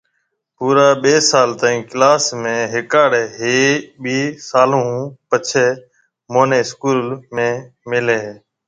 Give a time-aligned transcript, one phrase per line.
[0.57, 3.59] پورا ٻي سال تائين ڪلاس ۾ هِيکاڙي هيَ
[4.01, 4.17] ٻي
[4.49, 5.67] سالون هون پڇي
[6.31, 6.99] مهونَي اسڪول
[7.35, 7.49] ۾
[7.89, 8.33] ملي هيَ